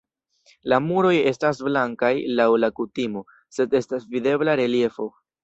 La 0.71 0.77
muroj 0.85 1.11
estas 1.31 1.61
blankaj 1.67 2.09
laŭ 2.41 2.47
la 2.63 2.71
kutimo, 2.81 3.23
sed 3.59 3.79
estas 3.83 4.09
videbla 4.17 4.59
reliefo. 4.65 5.09